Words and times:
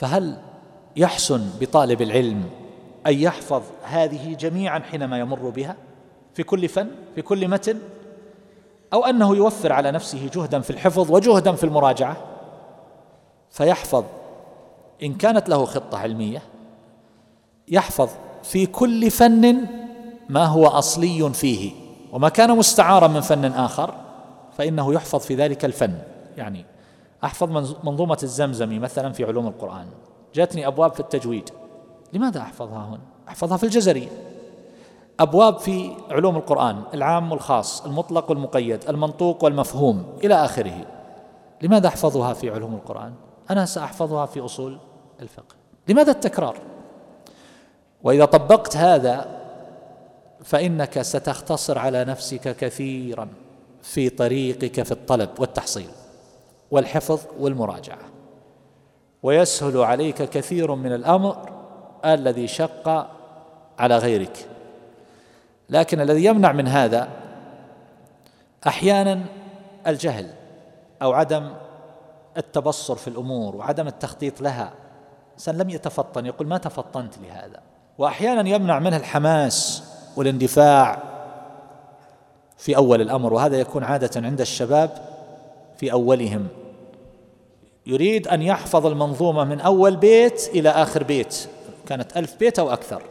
فهل 0.00 0.36
يحسن 0.96 1.50
بطالب 1.60 2.02
العلم 2.02 2.44
أن 3.06 3.14
يحفظ 3.14 3.62
هذه 3.82 4.34
جميعا 4.34 4.78
حينما 4.78 5.18
يمر 5.18 5.48
بها 5.48 5.76
في 6.34 6.42
كل 6.42 6.68
فن 6.68 6.90
في 7.14 7.22
كل 7.22 7.48
متن؟ 7.48 7.78
أو 8.92 9.04
أنه 9.04 9.36
يوفر 9.36 9.72
على 9.72 9.90
نفسه 9.90 10.28
جهدا 10.34 10.60
في 10.60 10.70
الحفظ 10.70 11.10
وجهدا 11.10 11.52
في 11.52 11.64
المراجعة؟ 11.64 12.16
فيحفظ 13.50 14.04
إن 15.02 15.14
كانت 15.14 15.48
له 15.48 15.64
خطة 15.64 15.98
علمية 15.98 16.42
يحفظ 17.68 18.08
في 18.42 18.66
كل 18.66 19.10
فن 19.10 19.66
ما 20.28 20.44
هو 20.44 20.66
أصلي 20.66 21.32
فيه 21.32 21.72
وما 22.12 22.28
كان 22.28 22.56
مستعارا 22.56 23.08
من 23.08 23.20
فن 23.20 23.44
آخر 23.44 23.94
فإنه 24.58 24.94
يحفظ 24.94 25.20
في 25.20 25.34
ذلك 25.34 25.64
الفن 25.64 25.98
يعني 26.36 26.64
أحفظ 27.24 27.74
منظومة 27.84 28.18
الزمزمي 28.22 28.78
مثلا 28.78 29.12
في 29.12 29.24
علوم 29.24 29.46
القرآن. 29.46 29.86
جاتني 30.34 30.66
أبواب 30.66 30.92
في 30.92 31.00
التجويد. 31.00 31.50
لماذا 32.12 32.40
أحفظها 32.40 32.86
هنا 32.86 33.00
أحفظها 33.28 33.56
في 33.56 33.64
الجزرية. 33.64 34.08
أبواب 35.20 35.58
في 35.58 35.96
علوم 36.10 36.36
القرآن 36.36 36.82
العام 36.94 37.32
والخاص 37.32 37.84
المطلق 37.86 38.30
والمقيد 38.30 38.88
المنطوق 38.88 39.44
والمفهوم 39.44 40.04
إلى 40.24 40.34
آخره. 40.34 40.86
لماذا 41.62 41.88
أحفظها 41.88 42.32
في 42.32 42.50
علوم 42.50 42.74
القرآن؟ 42.74 43.12
أنا 43.50 43.66
سأحفظها 43.66 44.26
في 44.26 44.44
أصول 44.44 44.78
الفقه. 45.20 45.54
لماذا 45.88 46.10
التكرار؟ 46.10 46.56
وإذا 48.02 48.24
طبقت 48.24 48.76
هذا 48.76 49.40
فإنك 50.44 51.02
ستختصر 51.02 51.78
على 51.78 52.04
نفسك 52.04 52.56
كثيرا 52.56 53.28
في 53.82 54.08
طريقك 54.08 54.82
في 54.82 54.92
الطلب 54.92 55.30
والتحصيل. 55.38 55.90
والحفظ 56.70 57.20
والمراجعة. 57.38 57.98
ويسهل 59.22 59.78
عليك 59.78 60.22
كثير 60.22 60.74
من 60.74 60.92
الأمر 60.92 61.52
الذي 62.04 62.46
شق 62.46 63.08
على 63.78 63.98
غيرك. 63.98 64.48
لكن 65.70 66.00
الذي 66.00 66.24
يمنع 66.24 66.52
من 66.52 66.68
هذا 66.68 67.08
أحيانا 68.66 69.20
الجهل 69.86 70.30
أو 71.02 71.12
عدم 71.12 71.50
التبصر 72.36 72.94
في 72.94 73.08
الأمور 73.08 73.56
وعدم 73.56 73.86
التخطيط 73.86 74.40
لها. 74.40 74.72
إنسان 75.34 75.58
لم 75.58 75.70
يتفطن 75.70 76.26
يقول 76.26 76.46
ما 76.48 76.58
تفطنت 76.58 77.18
لهذا؟ 77.18 77.60
واحيانا 77.98 78.48
يمنع 78.48 78.78
منه 78.78 78.96
الحماس 78.96 79.82
والاندفاع 80.16 81.02
في 82.56 82.76
أول 82.76 83.00
الأمر 83.00 83.32
وهذا 83.32 83.56
يكون 83.60 83.84
عادة 83.84 84.26
عند 84.26 84.40
الشباب 84.40 84.90
في 85.76 85.92
أولهم. 85.92 86.48
يريد 87.90 88.28
أن 88.28 88.42
يحفظ 88.42 88.86
المنظومة 88.86 89.44
من 89.44 89.60
أول 89.60 89.96
بيت 89.96 90.50
إلى 90.54 90.68
آخر 90.68 91.02
بيت. 91.02 91.48
كانت 91.86 92.16
ألف 92.16 92.36
بيت 92.40 92.58
أو 92.58 92.72
أكثر. 92.72 93.02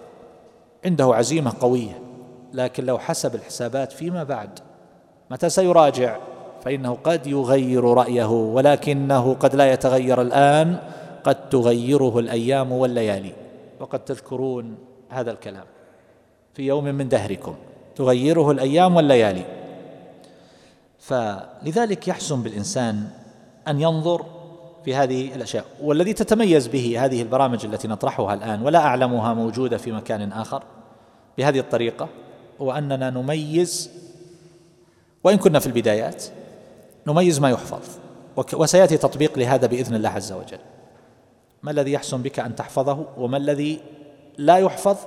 عنده 0.85 1.15
عزيمة 1.15 1.53
قوية. 1.59 2.01
لكن 2.53 2.85
لو 2.85 2.99
حسب 2.99 3.35
الحسابات 3.35 3.91
فيما 3.91 4.23
بعد 4.23 4.59
متى 5.31 5.49
سيراجع؟ 5.49 6.17
فإنه 6.63 6.97
قد 7.03 7.27
يغير 7.27 7.83
رأيه 7.83 8.29
ولكنه 8.29 9.33
قد 9.33 9.55
لا 9.55 9.73
يتغير 9.73 10.21
الآن. 10.21 10.77
قد 11.23 11.49
تغيره 11.49 12.19
الأيام 12.19 12.71
والليالي. 12.71 13.33
وقد 13.79 13.99
تذكرون 13.99 14.75
هذا 15.09 15.31
الكلام. 15.31 15.65
في 16.53 16.63
يوم 16.63 16.83
من 16.83 17.09
دهركم 17.09 17.55
تغيره 17.95 18.51
الأيام 18.51 18.95
والليالي. 18.95 19.45
فلذلك 20.99 22.07
يحسن 22.07 22.43
بالإنسان 22.43 23.07
أن 23.67 23.81
ينظر 23.81 24.25
في 24.85 24.95
هذه 24.95 25.35
الأشياء. 25.35 25.65
والذي 25.81 26.13
تتميز 26.13 26.67
به 26.67 27.05
هذه 27.05 27.21
البرامج 27.21 27.65
التي 27.65 27.87
نطرحها 27.87 28.33
الآن 28.33 28.61
ولا 28.61 28.79
أعلمها 28.79 29.33
موجودة 29.33 29.77
في 29.77 29.91
مكان 29.91 30.31
آخر 30.31 30.63
بهذه 31.37 31.59
الطريقة 31.59 32.09
هو 32.61 32.71
أننا 32.71 33.09
نميز 33.09 33.89
وإن 35.23 35.37
كنا 35.37 35.59
في 35.59 35.67
البدايات 35.67 36.25
نميز 37.07 37.39
ما 37.39 37.49
يحفظ 37.49 37.81
وسيأتي 38.53 38.97
تطبيق 38.97 39.39
لهذا 39.39 39.67
بإذن 39.67 39.95
الله 39.95 40.09
عز 40.09 40.31
وجل. 40.31 40.59
ما 41.63 41.71
الذي 41.71 41.91
يحسن 41.91 42.21
بك 42.21 42.39
أن 42.39 42.55
تحفظه؟ 42.55 43.05
وما 43.17 43.37
الذي 43.37 43.79
لا 44.37 44.57
يحفظ؟ 44.57 44.97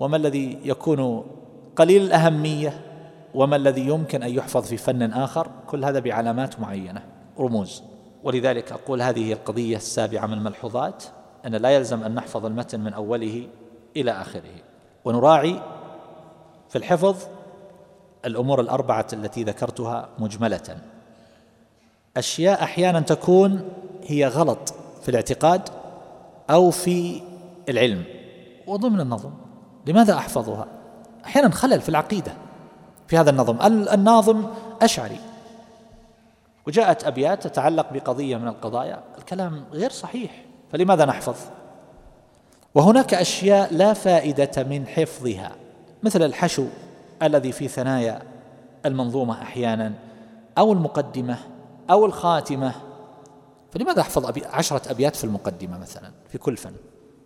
وما 0.00 0.16
الذي 0.16 0.58
يكون 0.64 1.24
قليل 1.76 2.02
الأهمية؟ 2.02 2.80
وما 3.34 3.56
الذي 3.56 3.86
يمكن 3.86 4.22
أن 4.22 4.30
يحفظ 4.30 4.64
في 4.66 4.76
فن 4.76 5.12
آخر؟ 5.12 5.48
كل 5.66 5.84
هذا 5.84 5.98
بعلامات 5.98 6.60
معينة 6.60 7.02
رموز. 7.38 7.82
ولذلك 8.24 8.72
أقول 8.72 9.02
هذه 9.02 9.32
القضية 9.32 9.76
السابعة 9.76 10.26
من 10.26 10.32
الملحوظات 10.32 11.04
أن 11.46 11.54
لا 11.54 11.70
يلزم 11.70 12.02
أن 12.02 12.14
نحفظ 12.14 12.46
المتن 12.46 12.80
من 12.80 12.92
أوله 12.92 13.48
إلى 13.96 14.10
آخره. 14.10 14.54
ونراعي 15.04 15.60
في 16.68 16.76
الحفظ 16.78 17.16
الأمور 18.24 18.60
الأربعة 18.60 19.06
التي 19.12 19.44
ذكرتها 19.44 20.08
مجملة. 20.18 20.78
أشياء 22.16 22.62
أحيانا 22.62 23.00
تكون 23.00 23.68
هي 24.02 24.26
غلط 24.26 24.74
في 25.02 25.08
الاعتقاد 25.08 25.68
أو 26.50 26.70
في 26.70 27.20
العلم. 27.68 28.04
وضمن 28.66 29.00
النظم. 29.00 29.30
لماذا 29.86 30.14
أحفظها؟ 30.14 30.66
أحيانا 31.24 31.50
خلل 31.50 31.80
في 31.80 31.88
العقيدة. 31.88 32.32
في 33.08 33.18
هذا 33.18 33.30
النظم. 33.30 33.56
الناظم 33.92 34.46
أشعري. 34.82 35.31
وجاءت 36.66 37.04
أبيات 37.04 37.46
تتعلق 37.46 37.92
بقضية 37.92 38.36
من 38.36 38.48
القضايا. 38.48 39.02
الكلام 39.18 39.64
غير 39.72 39.90
صحيح 39.90 40.44
فلماذا 40.72 41.04
نحفظ؟ 41.04 41.36
وهناك 42.74 43.14
أشياء 43.14 43.74
لا 43.74 43.92
فائدة 43.92 44.62
من 44.62 44.86
حفظها 44.86 45.52
مثل 46.02 46.22
الحشو 46.22 46.66
الذي 47.22 47.52
في 47.52 47.68
ثنايا 47.68 48.22
المنظومة 48.86 49.42
أحيانا 49.42 49.92
أو 50.58 50.72
المقدمة 50.72 51.38
أو 51.90 52.06
الخاتمة. 52.06 52.72
فلماذا 53.72 54.00
أحفظ 54.00 54.26
أبي 54.26 54.44
عشرة 54.46 54.90
أبيات 54.90 55.16
في 55.16 55.24
المقدمة 55.24 55.78
مثلا 55.78 56.10
في 56.28 56.38
كل 56.38 56.56
فن؟ 56.56 56.72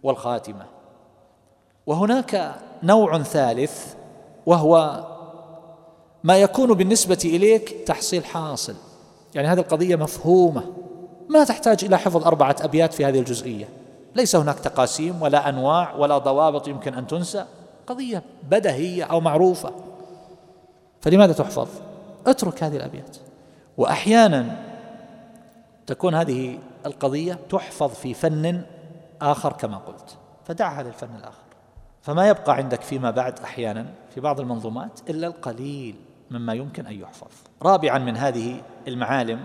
والخاتمة. 0.02 0.66
وهناك 1.86 2.54
نوع 2.82 3.22
ثالث 3.22 3.94
وهو 4.46 5.04
ما 6.24 6.38
يكون 6.38 6.74
بالنسبة 6.74 7.18
إليك 7.24 7.76
تحصيل 7.86 8.24
حاصل. 8.24 8.74
يعني 9.36 9.48
هذه 9.48 9.58
القضية 9.58 9.96
مفهومة. 9.96 10.62
ما 11.28 11.44
تحتاج 11.44 11.84
إلى 11.84 11.98
حفظ 11.98 12.26
أربعة 12.26 12.56
أبيات 12.60 12.94
في 12.94 13.04
هذه 13.04 13.18
الجزئية. 13.18 13.68
ليس 14.14 14.36
هناك 14.36 14.58
تقاسيم 14.58 15.22
ولا 15.22 15.48
أنواع 15.48 15.94
ولا 15.94 16.18
ضوابط 16.18 16.68
يمكن 16.68 16.94
أن 16.94 17.06
تنسى. 17.06 17.44
قضية 17.86 18.22
بدهية 18.50 19.04
أو 19.04 19.20
معروفة. 19.20 19.72
فلماذا 21.00 21.32
تحفظ؟ 21.32 21.68
اترك 22.26 22.62
هذه 22.62 22.76
الأبيات. 22.76 23.16
وأحيانا 23.76 24.56
تكون 25.86 26.14
هذه 26.14 26.58
القضية 26.86 27.38
تحفظ 27.50 27.90
في 27.90 28.14
فن 28.14 28.62
آخر 29.22 29.52
كما 29.52 29.76
قلت. 29.76 30.16
فدعها 30.44 30.82
للفن 30.82 31.14
الآخر. 31.18 31.46
فما 32.02 32.28
يبقى 32.28 32.54
عندك 32.56 32.82
فيما 32.82 33.10
بعد 33.10 33.40
أحيانا 33.40 33.86
في 34.14 34.20
بعض 34.20 34.40
المنظومات 34.40 35.00
إلا 35.10 35.26
القليل. 35.26 35.94
مما 36.30 36.54
يمكن 36.54 36.86
أن 36.86 37.00
يحفظ. 37.00 37.26
رابعا 37.62 37.98
من 37.98 38.16
هذه 38.16 38.60
المعالم 38.88 39.40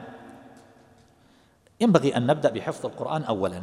ينبغي 1.82 2.18
أن 2.18 2.28
نبدأ 2.28 2.50
بحفظ 2.50 2.86
القرآن 2.86 3.24
اولا 3.24 3.62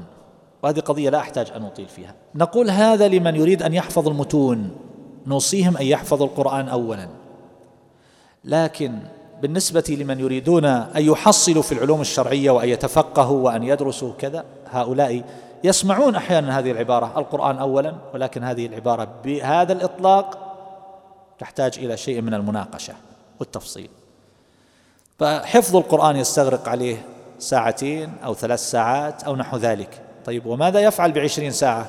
وهذه 0.62 0.80
قضية 0.80 1.10
لا 1.10 1.18
أحتاج 1.18 1.50
أن 1.50 1.64
أطيل 1.64 1.88
فيها. 1.88 2.14
نقول 2.34 2.70
هذا 2.70 3.08
لمن 3.08 3.36
يريد 3.36 3.62
أن 3.62 3.74
يحفظ 3.74 4.08
المتون 4.08 4.76
نوصيهم 5.26 5.76
أن 5.76 5.86
يحفظوا 5.86 6.26
القرآن 6.26 6.68
اولا. 6.68 7.08
لكن 8.44 8.98
بالنسبة 9.42 9.96
لمن 10.00 10.20
يريدون 10.20 10.64
أن 10.64 11.02
يحصلوا 11.02 11.62
في 11.62 11.72
العلوم 11.72 12.00
الشرعية 12.00 12.50
وأن 12.50 12.68
يتفقهوا 12.68 13.44
وأن 13.44 13.62
يدرسوا 13.62 14.12
كذا 14.18 14.44
هؤلاء 14.70 15.24
يسمعون 15.64 16.14
أحيانا 16.14 16.58
هذه 16.58 16.70
العبارة 16.70 17.18
القرآن 17.18 17.58
اولا 17.58 17.94
ولكن 18.14 18.44
هذه 18.44 18.66
العبارة 18.66 19.08
بهذا 19.24 19.72
الإطلاق 19.72 20.38
تحتاج 21.38 21.78
إلى 21.78 21.96
شيء 21.96 22.20
من 22.20 22.34
المناقشة. 22.34 22.94
والتفصيل. 23.40 23.90
فحفظ 25.18 25.76
القرآن 25.76 26.16
يستغرق 26.16 26.68
عليه 26.68 27.02
ساعتين 27.38 28.12
أو 28.24 28.34
ثلاث 28.34 28.60
ساعات 28.60 29.24
أو 29.24 29.36
نحو 29.36 29.56
ذلك. 29.56 30.02
طيب 30.24 30.46
وماذا 30.46 30.80
يفعل 30.80 31.12
بعشرين 31.12 31.50
ساعة؟ 31.50 31.86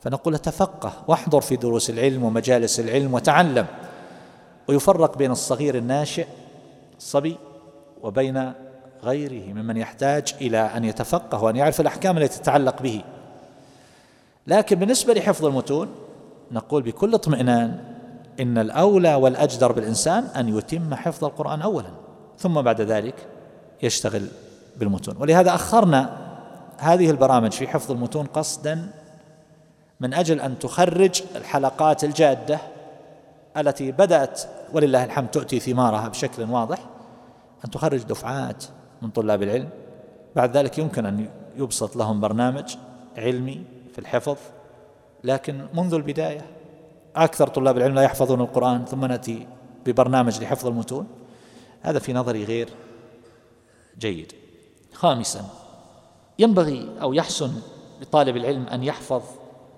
فنقول 0.00 0.38
تفقه 0.38 0.92
واحضر 1.08 1.40
في 1.40 1.56
دروس 1.56 1.90
العلم 1.90 2.24
ومجالس 2.24 2.80
العلم 2.80 3.14
وتعلم. 3.14 3.66
ويفرق 4.68 5.18
بين 5.18 5.30
الصغير 5.30 5.74
الناشئ 5.74 6.26
الصبي 6.98 7.36
وبين 8.02 8.52
غيره 9.04 9.52
ممن 9.52 9.76
يحتاج 9.76 10.34
إلى 10.40 10.58
أن 10.58 10.84
يتفقه 10.84 11.42
وأن 11.42 11.56
يعرف 11.56 11.80
الأحكام 11.80 12.18
التي 12.18 12.38
تتعلق 12.38 12.82
به. 12.82 13.02
لكن 14.46 14.76
بالنسبة 14.76 15.14
لحفظ 15.14 15.44
المتون 15.44 15.88
نقول 16.52 16.82
بكل 16.82 17.14
اطمئنان 17.14 17.87
إن 18.40 18.58
الأولى 18.58 19.14
والأجدر 19.14 19.72
بالإنسان 19.72 20.24
أن 20.24 20.58
يتم 20.58 20.94
حفظ 20.94 21.24
القرآن 21.24 21.62
اولا 21.62 21.90
ثم 22.38 22.62
بعد 22.62 22.80
ذلك 22.80 23.14
يشتغل 23.82 24.28
بالمتون. 24.76 25.16
ولهذا 25.18 25.54
أخرنا 25.54 26.16
هذه 26.78 27.10
البرامج 27.10 27.52
في 27.52 27.68
حفظ 27.68 27.90
المتون 27.92 28.26
قصدا 28.26 28.90
من 30.00 30.14
أجل 30.14 30.40
أن 30.40 30.58
تخرج 30.58 31.22
الحلقات 31.36 32.04
الجادة 32.04 32.58
التي 33.56 33.92
بدأت 33.92 34.42
ولله 34.72 35.04
الحمد 35.04 35.30
تؤتي 35.30 35.60
ثمارها 35.60 36.08
بشكل 36.08 36.42
واضح 36.42 36.78
أن 37.64 37.70
تخرج 37.70 38.02
دفعات 38.02 38.64
من 39.02 39.10
طلاب 39.10 39.42
العلم. 39.42 39.68
بعد 40.36 40.56
ذلك 40.56 40.78
يمكن 40.78 41.06
أن 41.06 41.28
يبسط 41.56 41.96
لهم 41.96 42.20
برنامج 42.20 42.76
علمي 43.16 43.64
في 43.92 43.98
الحفظ 43.98 44.36
لكن 45.24 45.66
منذ 45.74 45.94
البداية 45.94 46.57
أكثر 47.16 47.48
طلاب 47.48 47.76
العلم 47.76 47.94
لا 47.94 48.02
يحفظون 48.02 48.40
القرآن 48.40 48.84
ثم 48.84 49.04
نأتي 49.04 49.46
ببرنامج 49.86 50.42
لحفظ 50.42 50.66
المتون. 50.66 51.06
هذا 51.82 51.98
في 51.98 52.12
نظري 52.12 52.44
غير 52.44 52.68
جيد. 53.98 54.32
خامسا 54.92 55.44
ينبغي 56.38 56.90
أو 57.02 57.12
يحسن 57.12 57.52
لطالب 58.00 58.36
العلم 58.36 58.66
أن 58.66 58.84
يحفظ 58.84 59.22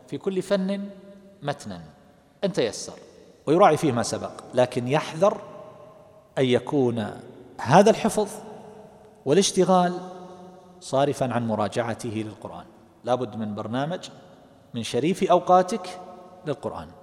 في 0.08 0.18
كل 0.18 0.42
فن 0.42 0.88
متنا. 1.42 1.80
ان 2.44 2.52
تيسر 2.52 2.92
ويراعي 3.46 3.76
فيه 3.76 3.92
ما 3.92 4.02
سبق 4.02 4.32
لكن 4.54 4.88
يحذر 4.88 5.40
أن 6.38 6.44
يكون 6.44 7.10
هذا 7.58 7.90
الحفظ 7.90 8.28
والاشتغال 9.24 9.98
صارفا 10.80 11.32
عن 11.32 11.48
مراجعته 11.48 12.24
للقرآن. 12.26 12.64
لابد 13.04 13.36
من 13.36 13.54
برنامج 13.54 14.08
من 14.74 14.82
شريف 14.82 15.30
أوقاتك 15.30 16.00
للقرآن. 16.46 16.86
ما 16.86 16.99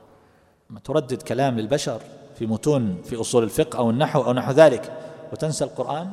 تردد 0.84 1.22
كلام 1.22 1.60
للبشر 1.60 2.02
في 2.36 2.46
متون 2.46 3.02
في 3.04 3.22
أصول 3.22 3.44
الفقه 3.44 3.80
أو 3.80 3.90
النحو 3.90 4.22
أو 4.22 4.34
نحو 4.34 4.52
ذلك 4.52 4.94
وتنسى 5.32 5.64
القرآن 5.64 6.12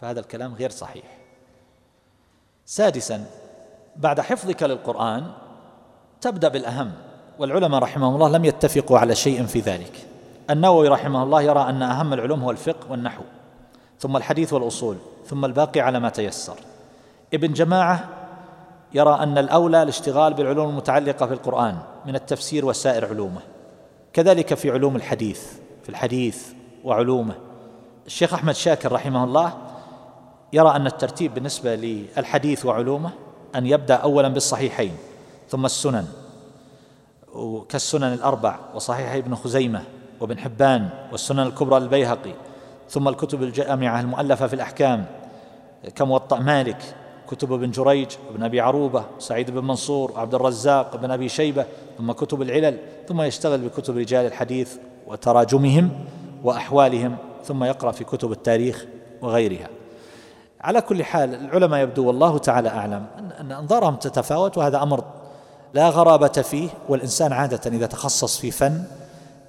فهذا 0.00 0.20
الكلام 0.20 0.54
غير 0.54 0.70
صحيح. 0.70 1.04
سادسا 2.66 3.24
بعد 3.96 4.20
حفظك 4.20 4.62
للقرآن 4.62 5.26
تبدأ 6.20 6.48
بالأهم 6.48 6.92
والعلماء 7.38 7.80
رحمهم 7.80 8.14
الله 8.14 8.28
لم 8.28 8.44
يتفقوا 8.44 8.98
على 8.98 9.14
شيء 9.14 9.46
في 9.46 9.60
ذلك. 9.60 10.06
النووي 10.50 10.88
رحمه 10.88 11.22
الله 11.22 11.42
يرى 11.42 11.60
أن 11.60 11.82
أهم 11.82 12.12
العلوم 12.12 12.42
هو 12.42 12.50
الفقه 12.50 12.90
والنحو 12.90 13.22
ثم 13.98 14.16
الحديث 14.16 14.52
والأصول 14.52 14.96
ثم 15.26 15.44
الباقي 15.44 15.80
على 15.80 16.00
ما 16.00 16.08
تيسر. 16.08 16.56
ابن 17.34 17.52
جماعة 17.52 18.08
يرى 18.94 19.14
أن 19.14 19.38
الأولى 19.38 19.82
الاشتغال 19.82 20.34
بالعلوم 20.34 20.68
المتعلقة 20.68 21.26
بالقران 21.26 21.78
من 22.06 22.14
التفسير 22.14 22.64
وسائر 22.64 23.06
علومه. 23.06 23.40
كذلك 24.18 24.54
في 24.54 24.70
علوم 24.70 24.96
الحديث 24.96 25.42
في 25.82 25.88
الحديث 25.88 26.46
وعلومه. 26.84 27.34
الشيخ 28.06 28.34
أحمد 28.34 28.54
شاكر 28.54 28.92
رحمه 28.92 29.24
الله 29.24 29.52
يرى 30.52 30.70
أن 30.76 30.86
الترتيب 30.86 31.34
بالنسبة 31.34 31.74
للحديث 31.74 32.66
وعلومه 32.66 33.10
أن 33.54 33.66
يبدأ 33.66 33.94
اولا 33.94 34.28
بالصحيحين 34.28 34.92
ثم 35.48 35.64
السنن 35.64 36.06
كالسنن 37.68 38.12
الأربع 38.12 38.58
وصحيح 38.74 39.12
ابن 39.12 39.34
خزيمة 39.34 39.82
وابن 40.20 40.38
حبان 40.38 40.88
والسنن 41.12 41.46
الكبرى 41.46 41.80
للبيهقي 41.80 42.34
ثم 42.88 43.08
الكتب 43.08 43.42
الجامعة 43.42 44.00
المؤلفة 44.00 44.46
في 44.46 44.54
الأحكام 44.54 45.06
كموطأ 45.94 46.38
مالك 46.38 46.96
كتب 47.28 47.52
ابن 47.52 47.70
جريج 47.70 48.08
وابن 48.28 48.42
أبي 48.42 48.60
عروبة 48.60 49.04
سعيد 49.18 49.50
بن 49.50 49.64
منصور 49.64 50.12
وعبد 50.12 50.34
الرزاق 50.34 50.96
بن 50.96 51.10
أبي 51.10 51.28
شيبة 51.28 51.64
ثم 51.98 52.12
كتب 52.12 52.42
العلل 52.42 52.78
ثم 53.08 53.22
يشتغل 53.22 53.60
بكتب 53.60 53.96
رجال 53.96 54.26
الحديث 54.26 54.76
وتراجمهم 55.06 55.90
وأحوالهم 56.44 57.16
ثم 57.44 57.64
يقرأ 57.64 57.92
في 57.92 58.04
كتب 58.04 58.32
التاريخ 58.32 58.86
وغيرها. 59.22 59.68
على 60.60 60.80
كل 60.80 61.04
حال 61.04 61.34
العلماء 61.34 61.80
يبدو 61.80 62.06
والله 62.06 62.38
تعالى 62.38 62.68
أعلم 62.68 63.06
أن 63.40 63.52
أنظارهم 63.52 63.96
تتفاوت 63.96 64.58
وهذا 64.58 64.82
أمر 64.82 65.04
لا 65.74 65.88
غرابة 65.88 66.28
فيه 66.28 66.68
والإنسان 66.88 67.32
عادة 67.32 67.70
إذا 67.76 67.86
تخصص 67.86 68.38
في 68.38 68.50
فن 68.50 68.82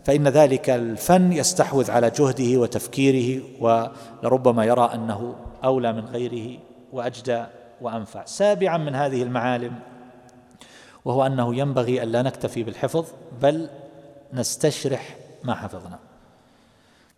فإن 0.03 0.27
ذلك 0.27 0.69
الفن 0.69 1.31
يستحوذ 1.33 1.91
على 1.91 2.09
جهده 2.09 2.59
وتفكيره 2.59 3.43
ولربما 3.59 4.65
يرى 4.65 4.89
أنه 4.93 5.35
أولى 5.63 5.93
من 5.93 6.05
غيره 6.05 6.59
وأجدى 6.93 7.43
وأنفع. 7.81 8.25
سابعا 8.25 8.77
من 8.77 8.95
هذه 8.95 9.23
المعالم 9.23 9.73
وهو 11.05 11.25
أنه 11.25 11.55
ينبغي 11.55 12.03
أن 12.03 12.07
لا 12.07 12.21
نكتفي 12.21 12.63
بالحفظ 12.63 13.05
بل 13.41 13.69
نستشرح 14.33 15.17
ما 15.43 15.55
حفظنا. 15.55 15.99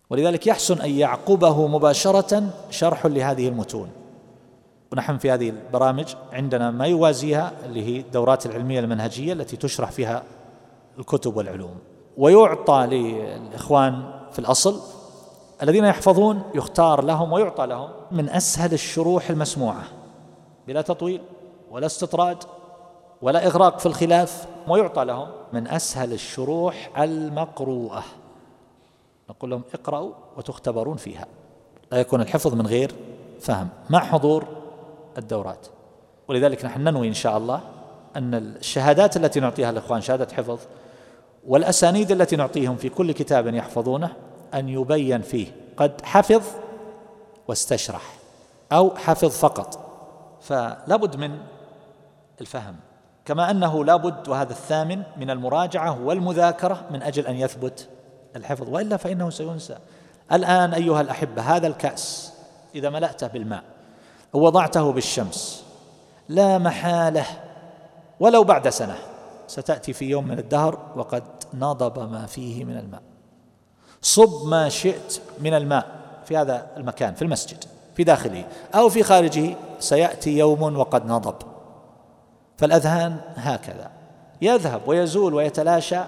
ولذلك 0.09 0.47
يحسن 0.47 0.81
أن 0.81 0.89
يعقبه 0.89 1.67
مباشرة 1.67 2.43
شرح 2.69 3.05
لهذه 3.05 3.47
المتون. 3.47 3.89
ونحن 4.91 5.17
في 5.17 5.31
هذه 5.31 5.49
البرامج 5.49 6.15
عندنا 6.33 6.71
ما 6.71 6.85
يوازيها 6.85 7.51
اللي 7.65 7.85
هي 7.85 7.99
الدورات 7.99 8.45
العلمية 8.45 8.79
المنهجية 8.79 9.33
التي 9.33 9.57
تشرح 9.57 9.91
فيها 9.91 10.23
الكتب 10.99 11.37
والعلوم. 11.37 11.75
ويعطى 12.17 12.87
للإخوان 12.91 14.11
في 14.31 14.39
الأصل 14.39 14.79
الذين 15.63 15.85
يحفظون 15.85 16.43
يختار 16.55 17.03
لهم 17.03 17.33
ويعطى 17.33 17.65
لهم 17.65 17.89
من 18.11 18.29
أسهل 18.29 18.73
الشروح 18.73 19.29
المسموعة. 19.29 19.83
بلا 20.71 20.81
تطويل 20.81 21.21
ولا 21.71 21.85
استطراد 21.85 22.43
ولا 23.21 23.47
إغراق 23.47 23.79
في 23.79 23.85
الخلاف 23.85 24.47
ويعطى 24.67 25.05
لهم. 25.05 25.27
من 25.53 25.67
أسهل 25.67 26.13
الشروح 26.13 26.99
المقروءة. 26.99 28.03
نقول 29.29 29.49
لهم 29.49 29.61
اقرأوا 29.73 30.11
وتختبرون 30.37 30.97
فيها. 30.97 31.25
لا 31.91 31.99
يكون 31.99 32.21
الحفظ 32.21 32.53
من 32.53 32.67
غير 32.67 32.95
فهم 33.39 33.69
مع 33.89 33.99
حضور 33.99 34.45
الدورات. 35.17 35.67
ولذلك 36.27 36.65
نحن 36.65 36.83
ننوي 36.83 37.07
إن 37.07 37.13
شاء 37.13 37.37
الله 37.37 37.61
أن 38.15 38.33
الشهادات 38.33 39.17
التي 39.17 39.39
نعطيها 39.39 39.69
الإخوان 39.69 40.01
شهادة 40.01 40.27
حفظ 40.33 40.59
والأسانيد 41.47 42.11
التي 42.11 42.35
نعطيهم 42.35 42.75
في 42.75 42.89
كل 42.89 43.11
كتاب 43.11 43.53
يحفظونه 43.53 44.13
أن 44.53 44.69
يبين 44.69 45.21
فيه 45.21 45.47
قد 45.77 46.01
حفظ 46.03 46.43
واستشرح 47.47 48.15
أو 48.71 48.95
حفظ 48.95 49.29
فقط. 49.29 49.80
فلا 50.41 50.95
بد 50.95 51.15
من 51.15 51.37
الفهم 52.41 52.75
كما 53.25 53.51
أنه 53.51 53.85
لا 53.85 53.95
بد 53.95 54.27
وهذا 54.27 54.51
الثامن 54.51 55.03
من 55.17 55.29
المراجعة 55.29 56.01
والمذاكرة 56.01 56.85
من 56.91 57.01
أجل 57.01 57.27
أن 57.27 57.35
يثبت 57.35 57.87
الحفظ 58.35 58.69
وإلا 58.69 58.97
فإنه 58.97 59.29
سينسى. 59.29 59.77
الآن 60.31 60.73
أيها 60.73 61.01
الأحبة 61.01 61.41
هذا 61.41 61.67
الكأس 61.67 62.33
إذا 62.75 62.89
ملأته 62.89 63.27
بالماء 63.27 63.63
ووضعته 64.33 64.91
بالشمس 64.91 65.65
لا 66.29 66.57
محالة 66.57 67.25
ولو 68.19 68.43
بعد 68.43 68.69
سنة 68.69 68.95
ستأتي 69.47 69.93
في 69.93 70.05
يوم 70.05 70.27
من 70.27 70.39
الدهر 70.39 70.79
وقد 70.95 71.23
نضب 71.53 72.11
ما 72.11 72.25
فيه 72.25 72.65
من 72.65 72.77
الماء. 72.77 73.01
صب 74.01 74.47
ما 74.47 74.69
شئت 74.69 75.21
من 75.39 75.53
الماء 75.53 75.85
في 76.25 76.37
هذا 76.37 76.67
المكان 76.77 77.13
في 77.13 77.21
المسجد 77.21 77.63
في 77.95 78.03
داخله 78.03 78.45
أو 78.75 78.89
في 78.89 79.03
خارجه 79.03 79.55
سيأتي 79.81 80.37
يوم 80.37 80.77
وقد 80.77 81.05
نضب. 81.05 81.35
فالأذهان 82.57 83.17
هكذا. 83.35 83.91
يذهب 84.41 84.81
ويزول 84.87 85.33
ويتلاشى 85.33 85.99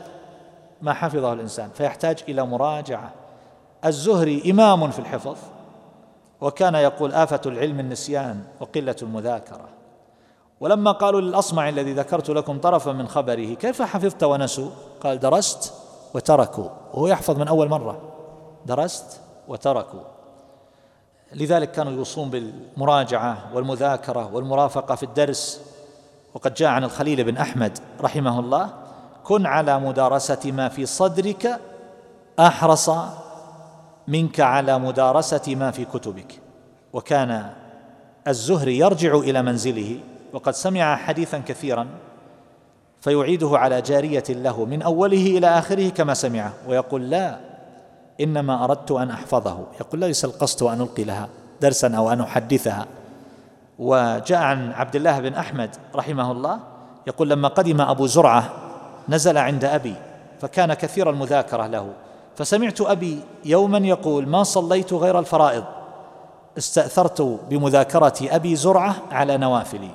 ما 0.82 0.94
حفظه 0.94 1.34
الإنسان 1.34 1.70
فيحتاج 1.74 2.24
إلى 2.30 2.46
مراجعة. 2.46 3.12
الزهري 3.86 4.52
إمام 4.52 4.92
في 4.92 5.00
الحفظ 5.00 5.38
وكان 6.42 6.76
يقول 6.76 7.14
آفة 7.14 7.42
العلم 7.46 7.80
النسيان 7.80 8.44
وقلة 8.60 8.96
المذاكرة. 9.02 9.66
ولما 10.60 10.92
قالوا 10.92 11.22
للأصمع 11.22 11.70
الذي 11.70 11.94
ذكرت 11.94 12.30
لكم 12.30 12.60
طرفا 12.60 12.92
من 12.92 13.08
خبره 13.08 13.54
كيف 13.54 13.82
حفظت 13.82 14.24
ونسوا؟ 14.24 14.70
قال 15.04 15.20
درست 15.20 15.74
وتركوا. 16.14 16.70
وهو 16.94 17.08
يحفظ 17.08 17.38
من 17.38 17.48
أول 17.48 17.70
مرة. 17.70 18.02
درست 18.66 19.22
وتركوا. 19.48 20.13
لذلك 21.36 21.72
كانوا 21.72 21.92
يوصون 21.92 22.30
بالمراجعة 22.30 23.38
والمذاكرة 23.54 24.34
والمرافقة 24.34 24.96
في 24.96 25.04
الدرس. 25.04 25.62
وقد 26.34 26.54
جاء 26.54 26.70
عن 26.70 26.84
الخليل 26.84 27.24
بن 27.24 27.38
أحمد 27.38 27.78
رحمه 28.02 28.40
الله 28.40 28.70
كن 29.24 29.46
على 29.46 29.80
مدارسة 29.80 30.52
ما 30.52 30.70
في 30.70 30.86
صدرك 30.86 31.60
أحرص 32.40 32.90
منك 34.08 34.40
على 34.40 34.80
مدارسة 34.80 35.56
ما 35.56 35.72
في 35.72 35.86
كتبك. 35.86 36.40
وكان 36.94 37.50
الزهري 38.28 38.78
يرجع 38.78 39.16
إلى 39.16 39.42
منزله 39.42 40.00
وقد 40.34 40.54
سمع 40.54 40.96
حديثا 40.96 41.38
كثيرا 41.38 41.88
فيعيده 43.02 43.58
على 43.58 43.82
جارية 43.82 44.24
له 44.30 44.66
من 44.66 44.82
أوله 44.82 45.38
إلى 45.38 45.48
آخره 45.48 45.90
كما 45.90 46.14
سمعه 46.14 46.54
ويقول 46.68 47.10
لا 47.10 47.40
إنما 48.22 48.64
أردت 48.64 48.92
أن 48.92 49.10
أحفظه. 49.10 49.58
يقول 49.80 50.00
ليس 50.00 50.26
القصد 50.26 50.64
ان 50.64 50.82
ألقي 50.82 51.04
لها 51.04 51.28
درسا 51.62 51.88
أو 51.98 52.12
أن 52.12 52.22
أحدثها. 52.22 52.86
وجاء 53.80 54.40
عن 54.40 54.72
عبد 54.72 54.96
الله 54.96 55.20
بن 55.20 55.34
أحمد 55.34 55.70
رحمه 55.96 56.32
الله 56.32 56.60
يقول 57.08 57.30
لما 57.30 57.48
قدم 57.48 57.82
أبو 57.82 58.08
زرعة 58.08 58.50
نزل 59.10 59.38
عند 59.38 59.66
أبي 59.66 59.96
فكان 60.42 60.74
كثير 60.74 61.10
المذاكرة 61.10 61.68
له. 61.68 61.90
فسمعت 62.36 62.82
أبي 62.82 63.20
يوما 63.46 63.78
يقول 63.78 64.28
ما 64.28 64.44
صليت 64.44 64.94
غير 64.94 65.20
الفرائض. 65.20 65.64
استأثرت 66.58 67.22
بمذاكرة 67.50 68.14
أبي 68.22 68.56
زرعة 68.56 68.96
على 69.12 69.38
نوافلي. 69.38 69.90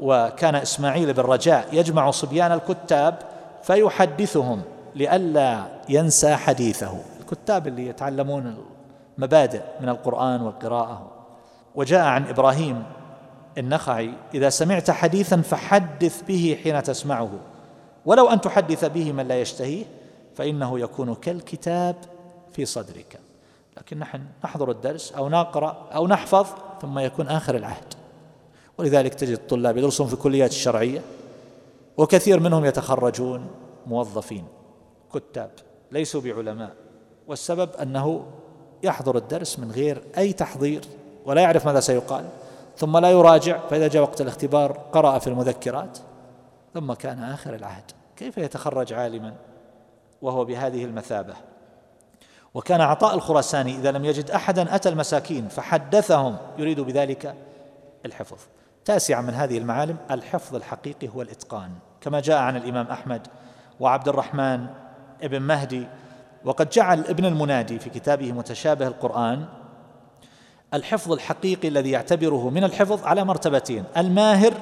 وكان 0.00 0.54
إسماعيل 0.54 1.12
بن 1.12 1.22
رجاء 1.22 1.68
يجمع 1.72 2.10
صبيان 2.10 2.52
الكتاب 2.52 3.18
فيحدثهم 3.62 4.62
لئلا 4.94 5.62
ينسى 5.88 6.36
حديثه. 6.36 6.98
الكتاب 7.32 7.66
اللي 7.66 7.86
يتعلمون 7.86 8.64
المبادئ 9.18 9.62
من 9.80 9.88
القرآن 9.88 10.40
والقراءة. 10.40 11.10
وجاء 11.74 12.00
عن 12.00 12.26
إبراهيم 12.26 12.82
النخعي 13.58 14.12
إذا 14.34 14.48
سمعت 14.48 14.90
حديثا 14.90 15.40
فحدث 15.40 16.22
به 16.22 16.58
حين 16.62 16.82
تسمعه. 16.82 17.30
ولو 18.06 18.28
أن 18.28 18.40
تحدث 18.40 18.84
به 18.84 19.12
من 19.12 19.28
لا 19.28 19.40
يشتهيه 19.40 19.84
فإنه 20.34 20.80
يكون 20.80 21.14
كالكتاب 21.14 21.96
في 22.52 22.64
صدرك. 22.64 23.20
لكن 23.76 23.98
نحن 23.98 24.22
نحضر 24.44 24.70
الدرس 24.70 25.12
أو 25.12 25.28
نقرأ 25.28 25.88
أو 25.94 26.06
نحفظ 26.06 26.46
ثم 26.82 26.98
يكون 26.98 27.28
آخر 27.28 27.56
العهد. 27.56 27.94
ولذلك 28.78 29.14
تجد 29.14 29.32
الطلاب 29.32 29.76
يدرسون 29.76 30.06
في 30.06 30.14
الكليات 30.14 30.50
الشرعية 30.50 31.00
وكثير 31.96 32.40
منهم 32.40 32.64
يتخرجون 32.64 33.46
موظفين 33.86 34.44
كتاب 35.14 35.50
ليسوا 35.92 36.20
بعلماء. 36.20 36.89
والسبب 37.30 37.70
أنه 37.82 38.26
يحضر 38.82 39.16
الدرس 39.16 39.58
من 39.58 39.70
غير 39.70 40.02
أي 40.18 40.32
تحضير 40.32 40.84
ولا 41.24 41.42
يعرف 41.42 41.66
ماذا 41.66 41.80
سيقال 41.80 42.24
ثم 42.76 42.98
لا 42.98 43.10
يراجع 43.10 43.58
فإذا 43.70 43.88
جاء 43.88 44.02
وقت 44.02 44.20
الاختبار 44.20 44.72
قرأ 44.92 45.18
في 45.18 45.26
المذكرات 45.26 45.98
ثم 46.74 46.92
كان 46.92 47.22
آخر 47.22 47.54
العهد. 47.54 47.82
كيف 48.16 48.38
يتخرج 48.38 48.92
عالما 48.92 49.34
وهو 50.22 50.44
بهذه 50.44 50.84
المثابة؟ 50.84 51.34
وكان 52.54 52.80
عطاء 52.80 53.14
الخراساني 53.14 53.76
إذا 53.76 53.90
لم 53.90 54.04
يجد 54.04 54.30
أحدا 54.30 54.74
أتى 54.74 54.88
المساكين 54.88 55.48
فحدثهم 55.48 56.36
يريد 56.58 56.80
بذلك 56.80 57.34
الحفظ. 58.06 58.38
تاسعا 58.84 59.20
من 59.20 59.34
هذه 59.34 59.58
المعالم 59.58 59.96
الحفظ 60.10 60.54
الحقيقي 60.54 61.08
هو 61.08 61.22
الإتقان. 61.22 61.70
كما 62.00 62.20
جاء 62.20 62.38
عن 62.38 62.56
الإمام 62.56 62.86
أحمد 62.86 63.26
وعبد 63.80 64.08
الرحمن 64.08 64.66
ابن 65.22 65.42
مهدي 65.42 65.86
وقد 66.44 66.68
جعل 66.70 67.00
ابن 67.00 67.24
المنادي 67.24 67.78
في 67.78 67.90
كتابه 67.90 68.32
متشابه 68.32 68.86
القرآن 68.86 69.44
الحفظ 70.74 71.12
الحقيقي 71.12 71.68
الذي 71.68 71.90
يعتبره 71.90 72.50
من 72.50 72.64
الحفظ 72.64 73.04
على 73.04 73.24
مرتبتين 73.24 73.84
الماهر 73.96 74.54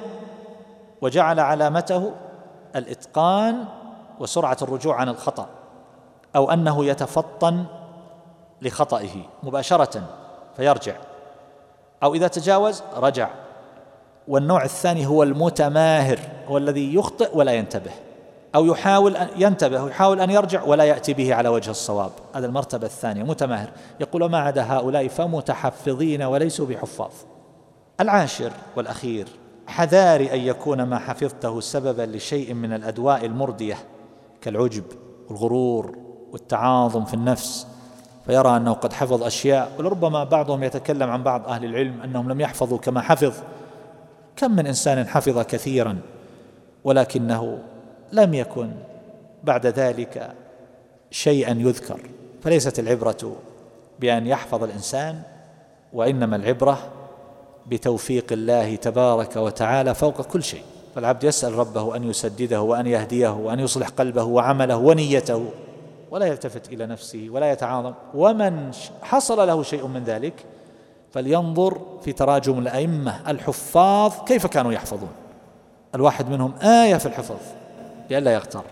وجعل 1.01 1.39
علامته 1.39 2.11
الإتقان 2.75 3.65
وسرعة 4.19 4.57
الرجوع 4.61 4.95
عن 4.95 5.09
الخطأ 5.09 5.49
أو 6.35 6.51
أنه 6.51 6.85
يتفطن 6.85 7.65
لخطئه 8.61 9.23
مباشرة 9.43 10.03
فيرجع 10.57 10.95
أو 12.03 12.13
إذا 12.13 12.27
تجاوز 12.27 12.83
رجع 12.95 13.29
والنوع 14.27 14.63
الثاني 14.63 15.05
هو 15.05 15.23
المتماهر 15.23 16.19
هو 16.47 16.57
الذي 16.57 16.95
يخطئ 16.95 17.37
ولا 17.37 17.51
ينتبه. 17.51 17.91
أو 18.55 18.65
يحاول 18.65 19.15
أن 19.15 19.27
ينتبه 19.37 19.83
ويحاول 19.83 20.19
أن 20.19 20.29
يرجع 20.29 20.63
ولا 20.63 20.83
يأتي 20.83 21.13
به 21.13 21.35
على 21.35 21.49
وجه 21.49 21.71
الصواب. 21.71 22.11
هذا 22.35 22.45
المرتبة 22.45 22.85
الثانية 22.85 23.23
متماهر 23.23 23.69
يقول 23.99 24.23
وما 24.23 24.37
عدا 24.37 24.63
هؤلاء 24.63 25.07
فمتحفظين 25.07 26.21
وليسوا 26.21 26.65
بحفاظ. 26.65 27.11
العاشر 27.99 28.51
والأخير 28.75 29.27
حذار 29.67 30.21
أن 30.21 30.39
يكون 30.39 30.83
ما 30.83 30.99
حفظته 30.99 31.59
سببا 31.59 32.01
لشيء 32.01 32.53
من 32.53 32.73
الأدواء 32.73 33.25
المردية 33.25 33.77
كالعجب 34.41 34.83
والغرور 35.29 35.97
والتعاظم 36.31 37.05
في 37.05 37.13
النفس. 37.13 37.67
فيرى 38.25 38.57
أنه 38.57 38.73
قد 38.73 38.93
حفظ 38.93 39.23
أشياء 39.23 39.71
ولربما 39.79 40.23
بعضهم 40.23 40.63
يتكلم 40.63 41.09
عن 41.09 41.23
بعض 41.23 41.47
أهل 41.47 41.65
العلم 41.65 42.01
أنهم 42.01 42.31
لم 42.31 42.41
يحفظوا 42.41 42.77
كما 42.77 43.01
حفظ. 43.01 43.33
كم 44.35 44.51
من 44.51 44.67
إنسان 44.67 45.07
حفظ 45.07 45.39
كثيرا 45.39 45.97
ولكنه 46.83 47.59
لم 48.11 48.33
يكن 48.33 48.71
بعد 49.43 49.65
ذلك 49.65 50.31
شيئا 51.11 51.51
يذكر. 51.51 51.99
فليست 52.43 52.79
العبرة 52.79 53.35
بأن 53.99 54.27
يحفظ 54.27 54.63
الإنسان 54.63 55.21
وإنما 55.93 56.35
العبرة 56.35 56.79
بتوفيق 57.67 58.25
الله 58.31 58.75
تبارك 58.75 59.35
وتعالى 59.35 59.95
فوق 59.95 60.21
كل 60.21 60.43
شيء. 60.43 60.63
فالعبد 60.95 61.23
يسأل 61.23 61.53
ربه 61.53 61.95
أن 61.95 62.09
يسدده 62.09 62.61
وأن 62.61 62.87
يهديه 62.87 63.33
وأن 63.33 63.59
يصلح 63.59 63.87
قلبه 63.87 64.23
وعمله 64.23 64.77
ونيته 64.77 65.45
ولا 66.11 66.25
يلتفت 66.25 66.73
إلى 66.73 66.85
نفسه 66.85 67.27
ولا 67.31 67.51
يتعاظم. 67.51 67.93
ومن 68.13 68.71
حصل 69.01 69.47
له 69.47 69.63
شيء 69.63 69.87
من 69.87 70.03
ذلك 70.03 70.33
فلينظر 71.11 71.81
في 72.01 72.13
تراجم 72.13 72.59
الأئمة 72.59 73.31
الحفاظ 73.31 74.13
كيف 74.25 74.47
كانوا 74.47 74.73
يحفظون. 74.73 75.09
الواحد 75.95 76.29
منهم 76.29 76.53
آية 76.61 76.95
في 76.95 77.05
الحفظ. 77.05 77.35
لئلا 78.09 78.33
يغتر. 78.33 78.65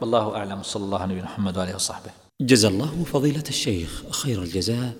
والله 0.00 0.36
أعلم. 0.36 0.62
صلى 0.62 0.84
الله 0.84 0.98
عليه 0.98 1.22
محمد 1.22 1.58
وآله 1.58 1.74
وصحبه. 1.74 2.10
جزا 2.40 2.68
الله 2.68 3.04
فضيلة 3.04 3.44
الشيخ 3.48 4.02
خير 4.10 4.42
الجزاء 4.42 4.96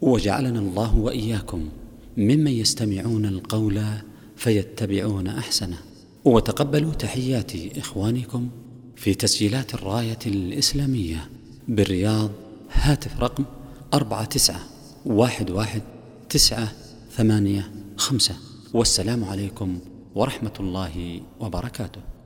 وجعلنا 0.00 0.58
الله 0.58 0.98
وإياكم 0.98 1.68
ممن 2.16 2.50
يستمعون 2.50 3.26
القول 3.26 3.82
فيتبعون 4.36 5.26
أحسنه. 5.26 5.78
وتقبلوا 6.24 6.92
تحيات 6.92 7.52
إخوانكم 7.78 8.48
في 8.96 9.14
تسجيلات 9.14 9.74
الراية 9.74 10.18
الإسلامية 10.26 11.30
بالرياض 11.68 12.30
هاتف 12.72 13.20
رقم 13.20 13.44
أربعة 13.94 14.24
تسعة 14.24 14.60
واحد 15.06 15.50
واحد 15.50 15.82
تسعة 16.28 16.68
ثمانية 17.12 17.70
خمسة. 17.96 18.34
والسلام 18.74 19.24
عليكم 19.24 19.78
ورحمة 20.14 20.52
الله 20.60 21.20
وبركاته. 21.40 22.17